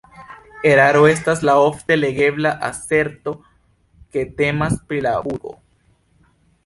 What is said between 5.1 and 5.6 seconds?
burgo.